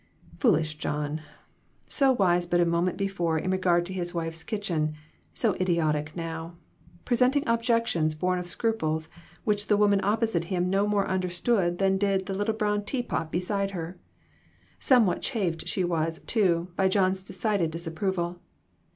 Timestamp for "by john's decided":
16.75-17.71